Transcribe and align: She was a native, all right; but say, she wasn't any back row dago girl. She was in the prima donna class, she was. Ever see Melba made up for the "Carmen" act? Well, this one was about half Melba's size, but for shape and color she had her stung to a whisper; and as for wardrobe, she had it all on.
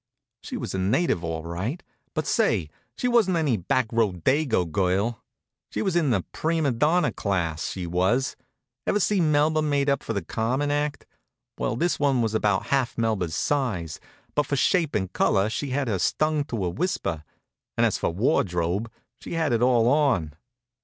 She 0.41 0.57
was 0.57 0.73
a 0.73 0.79
native, 0.79 1.23
all 1.23 1.43
right; 1.43 1.83
but 2.15 2.25
say, 2.25 2.71
she 2.97 3.07
wasn't 3.07 3.37
any 3.37 3.55
back 3.55 3.85
row 3.91 4.13
dago 4.13 4.65
girl. 4.65 5.23
She 5.69 5.83
was 5.83 5.95
in 5.95 6.09
the 6.09 6.23
prima 6.31 6.71
donna 6.71 7.11
class, 7.11 7.69
she 7.69 7.85
was. 7.85 8.35
Ever 8.87 8.99
see 8.99 9.21
Melba 9.21 9.61
made 9.61 9.91
up 9.91 10.01
for 10.01 10.13
the 10.13 10.23
"Carmen" 10.23 10.71
act? 10.71 11.05
Well, 11.59 11.75
this 11.75 11.99
one 11.99 12.23
was 12.23 12.33
about 12.33 12.65
half 12.73 12.97
Melba's 12.97 13.35
size, 13.35 13.99
but 14.33 14.47
for 14.47 14.55
shape 14.55 14.95
and 14.95 15.13
color 15.13 15.51
she 15.51 15.69
had 15.69 15.87
her 15.87 15.99
stung 15.99 16.45
to 16.45 16.65
a 16.65 16.69
whisper; 16.69 17.23
and 17.77 17.85
as 17.85 17.99
for 17.99 18.09
wardrobe, 18.09 18.89
she 19.19 19.33
had 19.35 19.53
it 19.53 19.61
all 19.61 19.87
on. 19.87 20.33